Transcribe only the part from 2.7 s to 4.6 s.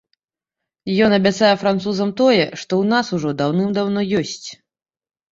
ў нас ужо даўным даўно ёсць.